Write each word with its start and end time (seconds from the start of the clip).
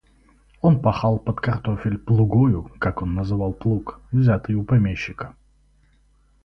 Он 0.61 0.81
пахал 0.81 1.19
под 1.19 1.41
картофель 1.41 1.99
плугою, 1.99 2.71
как 2.79 3.03
он 3.03 3.13
называл 3.13 3.53
плуг, 3.53 4.01
взятый 4.11 4.55
у 4.55 4.63
помещика. 4.63 5.35